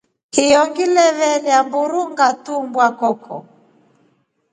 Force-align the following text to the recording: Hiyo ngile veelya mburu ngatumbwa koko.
Hiyo 0.35 0.61
ngile 0.67 1.05
veelya 1.17 1.57
mburu 1.65 2.01
ngatumbwa 2.11 2.85
koko. 2.99 3.35